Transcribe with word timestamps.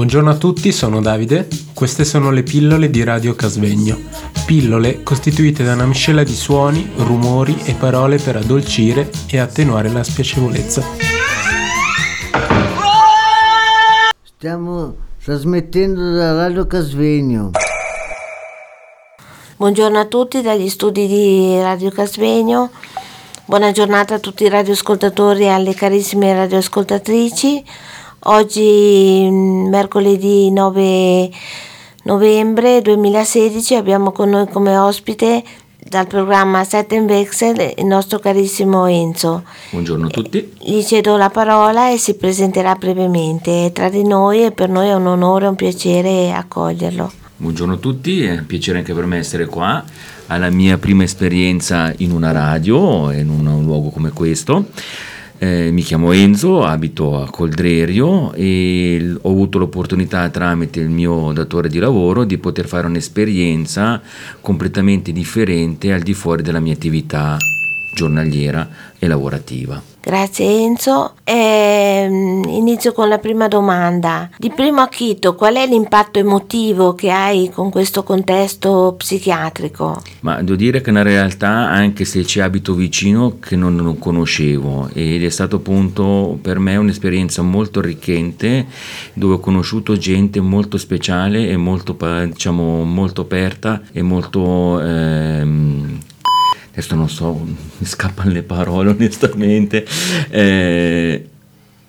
Buongiorno 0.00 0.30
a 0.30 0.36
tutti, 0.36 0.72
sono 0.72 1.02
Davide. 1.02 1.46
Queste 1.74 2.06
sono 2.06 2.30
le 2.30 2.42
pillole 2.42 2.88
di 2.88 3.04
Radio 3.04 3.34
Casvegno. 3.34 3.98
Pillole 4.46 5.02
costituite 5.02 5.62
da 5.62 5.74
una 5.74 5.84
miscela 5.84 6.22
di 6.22 6.32
suoni, 6.32 6.90
rumori 6.96 7.54
e 7.64 7.74
parole 7.74 8.16
per 8.16 8.36
addolcire 8.36 9.10
e 9.28 9.38
attenuare 9.38 9.90
la 9.90 10.02
spiacevolezza. 10.02 10.82
Stiamo 14.22 14.94
trasmettendo 15.22 16.14
da 16.14 16.32
Radio 16.32 16.66
Casvegno. 16.66 17.50
Buongiorno 19.58 19.98
a 19.98 20.06
tutti 20.06 20.40
dagli 20.40 20.70
studi 20.70 21.06
di 21.08 21.60
Radio 21.60 21.90
Casvegno. 21.90 22.70
Buona 23.44 23.70
giornata 23.70 24.14
a 24.14 24.18
tutti 24.18 24.44
i 24.44 24.48
radioascoltatori 24.48 25.42
e 25.42 25.48
alle 25.48 25.74
carissime 25.74 26.32
radioascoltatrici. 26.32 27.62
Oggi, 28.24 29.26
mm, 29.30 29.68
mercoledì 29.68 30.50
9 30.50 31.30
novembre 32.02 32.82
2016, 32.82 33.76
abbiamo 33.76 34.12
con 34.12 34.28
noi 34.28 34.46
come 34.46 34.76
ospite 34.76 35.42
dal 35.82 36.06
programma 36.06 36.62
Setten 36.64 37.04
Wechsel 37.04 37.76
il 37.78 37.86
nostro 37.86 38.18
carissimo 38.18 38.84
Enzo. 38.84 39.44
Buongiorno 39.70 40.08
a 40.08 40.10
tutti. 40.10 40.52
Gli 40.58 40.82
cedo 40.82 41.16
la 41.16 41.30
parola 41.30 41.90
e 41.90 41.96
si 41.96 42.14
presenterà 42.16 42.74
brevemente 42.74 43.70
tra 43.72 43.88
di 43.88 44.06
noi 44.06 44.44
e 44.44 44.52
per 44.52 44.68
noi 44.68 44.88
è 44.88 44.94
un 44.94 45.06
onore 45.06 45.46
e 45.46 45.48
un 45.48 45.56
piacere 45.56 46.30
accoglierlo. 46.30 47.10
Buongiorno 47.38 47.72
a 47.72 47.78
tutti, 47.78 48.22
è 48.22 48.32
un 48.32 48.44
piacere 48.44 48.76
anche 48.76 48.92
per 48.92 49.06
me 49.06 49.16
essere 49.16 49.46
qua 49.46 49.82
alla 50.26 50.50
mia 50.50 50.76
prima 50.76 51.04
esperienza 51.04 51.90
in 51.96 52.10
una 52.10 52.32
radio, 52.32 53.12
in 53.12 53.30
un 53.30 53.64
luogo 53.64 53.88
come 53.88 54.10
questo. 54.10 54.66
Eh, 55.42 55.70
mi 55.70 55.80
chiamo 55.80 56.12
Enzo, 56.12 56.66
abito 56.66 57.18
a 57.18 57.30
Coldrerio 57.30 58.34
e 58.34 59.16
ho 59.18 59.30
avuto 59.30 59.56
l'opportunità 59.56 60.28
tramite 60.28 60.80
il 60.80 60.90
mio 60.90 61.32
datore 61.32 61.70
di 61.70 61.78
lavoro 61.78 62.24
di 62.24 62.36
poter 62.36 62.66
fare 62.66 62.86
un'esperienza 62.86 64.02
completamente 64.42 65.12
differente 65.12 65.94
al 65.94 66.02
di 66.02 66.12
fuori 66.12 66.42
della 66.42 66.60
mia 66.60 66.74
attività 66.74 67.38
giornaliera 67.94 68.68
e 68.98 69.06
lavorativa. 69.06 69.89
Grazie 70.02 70.46
Enzo. 70.46 71.14
E, 71.24 72.06
mm, 72.08 72.44
inizio 72.44 72.92
con 72.92 73.08
la 73.08 73.18
prima 73.18 73.48
domanda. 73.48 74.30
Di 74.38 74.50
primo 74.50 74.80
acchito, 74.80 75.34
qual 75.34 75.56
è 75.56 75.66
l'impatto 75.66 76.18
emotivo 76.18 76.94
che 76.94 77.10
hai 77.10 77.50
con 77.50 77.70
questo 77.70 78.02
contesto 78.02 78.94
psichiatrico? 78.96 80.02
Ma 80.20 80.40
devo 80.42 80.56
dire 80.56 80.80
che 80.80 80.86
è 80.86 80.90
una 80.90 81.02
realtà, 81.02 81.68
anche 81.68 82.04
se 82.04 82.24
ci 82.24 82.40
abito 82.40 82.74
vicino, 82.74 83.36
che 83.38 83.56
non, 83.56 83.74
non 83.76 83.98
conoscevo 83.98 84.88
ed 84.92 85.22
è 85.22 85.28
stato 85.28 85.56
appunto 85.56 86.38
per 86.40 86.58
me 86.58 86.76
un'esperienza 86.76 87.42
molto 87.42 87.80
arricchente 87.80 88.66
dove 89.12 89.34
ho 89.34 89.40
conosciuto 89.40 89.96
gente 89.96 90.40
molto 90.40 90.78
speciale 90.78 91.48
e 91.48 91.56
molto, 91.56 91.96
diciamo, 92.24 92.84
molto 92.84 93.20
aperta 93.20 93.82
e 93.92 94.02
molto... 94.02 94.80
Ehm, 94.80 95.98
adesso 96.80 96.94
non 96.94 97.08
so, 97.08 97.32
mi 97.32 97.86
scappano 97.86 98.30
le 98.30 98.42
parole 98.42 98.90
onestamente. 98.96 99.86
Eh, 100.30 101.28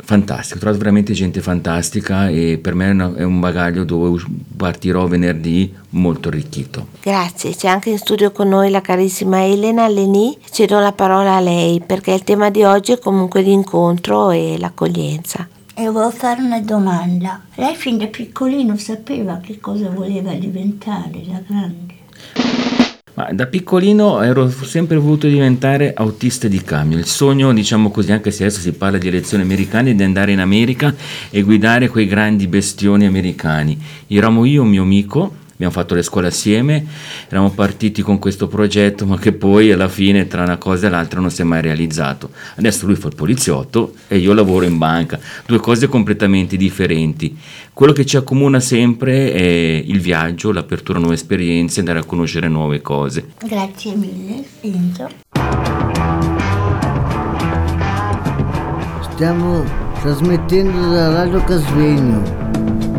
fantastico, 0.03 0.58
ho 0.58 0.59
trovato 0.59 0.80
veramente 0.80 1.14
gente 1.14 1.42
fantastica 1.42 2.28
e 2.28 2.59
per 2.61 2.75
me 2.75 2.88
è, 2.88 2.92
una, 2.92 3.16
è, 3.16 3.23
un 3.23 3.39
bagaglio 3.39 3.86
dove 3.86 4.22
partirò 4.58 5.08
venerdì 5.08 5.73
molto 5.92 6.28
arricchito. 6.28 6.88
Grazie, 7.02 7.56
c'è 7.56 7.67
anche 7.67 7.89
in 7.89 7.98
studio 7.98 8.31
con 8.31 8.50
noi 8.50 8.70
la 8.70 8.81
carissima 8.81 9.45
Elena 9.45 9.88
Leni, 9.88 10.38
cedo 10.52 10.80
la 10.80 10.92
parola 10.92 11.36
a 11.36 11.39
lei 11.39 11.81
perché 11.81 12.11
il 12.11 12.23
tema 12.23 12.50
di 12.50 12.64
oggi 12.64 12.92
è 12.92 13.00
comunque 13.00 13.42
l'incontro 13.42 14.31
e 14.31 14.58
l'accoglienza. 14.59 15.48
E 15.73 15.86
volevo 15.86 16.11
fare 16.11 16.42
una 16.42 16.59
domanda. 16.59 17.42
Lei 17.55 17.76
fin 17.76 17.98
da 17.98 18.08
piccolino 18.08 18.76
sapeva 18.76 19.39
che 19.42 19.59
cosa 19.59 19.89
voleva 19.89 20.33
diventare 20.33 21.22
da 21.26 21.42
grande? 21.48 22.90
Ma 23.14 23.30
da 23.33 23.45
piccolino 23.45 24.22
ero 24.22 24.49
sempre 24.49 24.95
voluto 24.95 25.27
diventare 25.27 25.94
autista 25.94 26.48
di 26.48 26.61
camion. 26.61 26.99
Il 26.99 27.05
sogno, 27.05 27.52
diciamo 27.52 27.92
così, 27.92 28.14
anche 28.14 28.32
se 28.32 28.45
adesso 28.45 28.61
si 28.61 28.72
parla 28.72 28.98
di 28.98 29.10
elezioni 29.10 29.44
americane, 29.44 29.94
di 29.94 30.04
andare 30.04 30.32
in 30.32 30.39
America 30.39 30.95
e 31.30 31.42
guidare 31.42 31.89
quei 31.89 32.08
grandi 32.08 32.48
bestioni 32.48 33.05
americani. 33.05 33.77
Eravamo 34.08 34.45
io 34.45 34.61
e 34.61 34.64
un 34.64 34.70
mio 34.70 34.83
amico 34.83 35.36
abbiamo 35.61 35.72
fatto 35.72 35.94
le 35.94 36.02
scuole 36.02 36.27
assieme, 36.27 36.83
eravamo 37.30 37.52
partiti 37.52 38.02
con 38.02 38.17
questo 38.17 38.48
progetto, 38.48 39.05
ma 39.05 39.20
che 39.20 39.32
poi 39.32 39.72
alla 39.72 39.89
fine 39.89 40.27
tra 40.27 40.42
una 40.42 40.58
cosa 40.58 40.88
e 40.88 40.89
l'altra 40.89 41.20
non 41.20 41.30
si 41.30 41.42
è 41.42 41.44
mai 41.44 41.61
realizzato. 41.61 42.32
Adesso 42.55 42.88
lui 42.88 42.95
fa 42.95 43.10
il 43.10 43.16
poliziotto 43.16 43.94
e 44.08 44.17
io 44.17 44.33
lavoro 44.33 44.66
in 44.66 44.80
banca, 44.80 45.20
due 45.45 45.60
cose 45.60 45.88
completamente 45.88 46.58
differenti. 46.58 47.38
Quello 47.73 47.94
che 47.94 48.08
ci 48.08 48.17
accomuna 48.17 48.60
sempre 48.60 49.33
è 49.33 49.83
il 49.86 50.00
viaggio, 50.00 50.52
l'apertura 50.52 50.98
a 50.98 51.02
nuove 51.02 51.16
esperienze, 51.16 51.80
andare 51.80 52.00
a 52.00 52.05
conoscere 52.05 52.48
nuove 52.48 52.82
cose. 52.82 53.27
Grazie 53.45 53.95
mille, 53.95 54.44
Enzo. 54.61 55.10
Stiamo 59.11 59.64
trasmettendo 60.02 60.89
da 60.89 61.14
Radio 61.14 61.44
Casvegno. 61.44 62.90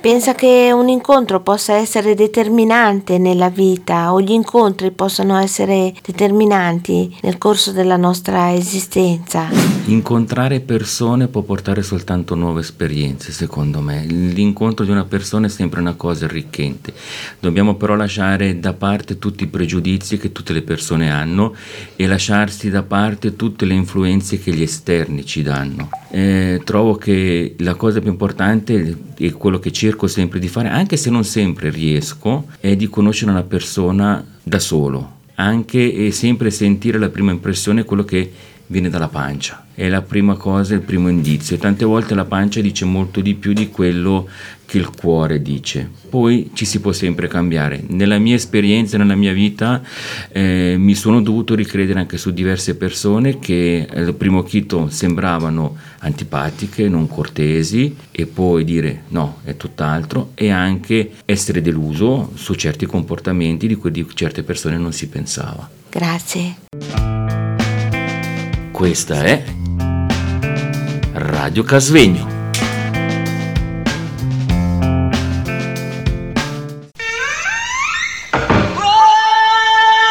Pensa 0.00 0.32
che 0.36 0.70
un 0.72 0.88
incontro 0.88 1.40
possa 1.40 1.74
essere 1.74 2.14
determinante 2.14 3.18
nella 3.18 3.48
vita 3.48 4.12
o 4.12 4.20
gli 4.20 4.30
incontri 4.30 4.92
possano 4.92 5.36
essere 5.36 5.92
determinanti 6.06 7.18
nel 7.22 7.36
corso 7.36 7.72
della 7.72 7.96
nostra 7.96 8.54
esistenza? 8.54 9.48
Incontrare 9.86 10.60
persone 10.60 11.26
può 11.26 11.42
portare 11.42 11.82
soltanto 11.82 12.36
nuove 12.36 12.60
esperienze, 12.60 13.32
secondo 13.32 13.80
me. 13.80 14.04
L'incontro 14.04 14.84
di 14.84 14.92
una 14.92 15.04
persona 15.04 15.46
è 15.46 15.50
sempre 15.50 15.80
una 15.80 15.94
cosa 15.94 16.26
arricchente. 16.26 16.92
Dobbiamo 17.40 17.74
però 17.74 17.96
lasciare 17.96 18.60
da 18.60 18.74
parte 18.74 19.18
tutti 19.18 19.42
i 19.42 19.48
pregiudizi 19.48 20.16
che 20.16 20.30
tutte 20.30 20.52
le 20.52 20.62
persone 20.62 21.10
hanno 21.10 21.56
e 21.96 22.06
lasciarsi 22.06 22.70
da 22.70 22.84
parte 22.84 23.34
tutte 23.34 23.64
le 23.64 23.74
influenze 23.74 24.38
che 24.38 24.54
gli 24.54 24.62
esterni 24.62 25.26
ci 25.26 25.42
danno. 25.42 25.88
Eh, 26.10 26.60
trovo 26.64 26.94
che 26.94 27.56
la 27.58 27.74
cosa 27.74 28.00
più 28.00 28.10
importante 28.10 28.96
e 29.18 29.32
quello 29.32 29.58
che 29.58 29.72
cerco 29.88 30.06
sempre 30.06 30.38
di 30.38 30.48
fare, 30.48 30.68
anche 30.68 30.98
se 30.98 31.08
non 31.08 31.24
sempre 31.24 31.70
riesco, 31.70 32.46
è 32.60 32.76
di 32.76 32.88
conoscere 32.88 33.30
una 33.30 33.42
persona 33.42 34.22
da 34.42 34.58
solo, 34.58 35.20
anche 35.36 35.94
e 35.94 36.12
sempre 36.12 36.50
sentire 36.50 36.98
la 36.98 37.08
prima 37.08 37.30
impressione, 37.30 37.84
quello 37.84 38.04
che 38.04 38.30
viene 38.68 38.88
dalla 38.88 39.08
pancia. 39.08 39.66
È 39.74 39.88
la 39.88 40.02
prima 40.02 40.34
cosa, 40.34 40.74
il 40.74 40.80
primo 40.80 41.08
indizio. 41.08 41.56
Tante 41.56 41.84
volte 41.84 42.14
la 42.14 42.24
pancia 42.24 42.60
dice 42.60 42.84
molto 42.84 43.20
di 43.20 43.34
più 43.34 43.52
di 43.52 43.68
quello 43.68 44.28
che 44.66 44.78
il 44.78 44.90
cuore 44.90 45.40
dice. 45.40 45.88
Poi 46.10 46.50
ci 46.52 46.64
si 46.64 46.80
può 46.80 46.92
sempre 46.92 47.28
cambiare. 47.28 47.82
Nella 47.86 48.18
mia 48.18 48.34
esperienza, 48.34 48.98
nella 48.98 49.14
mia 49.14 49.32
vita, 49.32 49.82
eh, 50.30 50.74
mi 50.78 50.94
sono 50.94 51.22
dovuto 51.22 51.54
ricredere 51.54 51.98
anche 52.00 52.18
su 52.18 52.32
diverse 52.32 52.76
persone 52.76 53.38
che 53.38 53.86
eh, 53.90 54.00
al 54.00 54.14
primo 54.14 54.42
chito 54.42 54.88
sembravano 54.90 55.76
antipatiche, 56.00 56.88
non 56.88 57.08
cortesi, 57.08 57.96
e 58.10 58.26
poi 58.26 58.64
dire 58.64 59.04
no, 59.08 59.38
è 59.44 59.56
tutt'altro, 59.56 60.32
e 60.34 60.50
anche 60.50 61.12
essere 61.24 61.62
deluso 61.62 62.32
su 62.34 62.54
certi 62.54 62.84
comportamenti 62.84 63.66
di 63.66 63.76
cui 63.76 63.90
di 63.90 64.06
certe 64.12 64.42
persone 64.42 64.76
non 64.76 64.92
si 64.92 65.08
pensava. 65.08 65.70
Grazie. 65.88 67.17
Questa 68.78 69.24
è 69.24 69.42
Radio 71.14 71.64
Casvegno. 71.64 72.37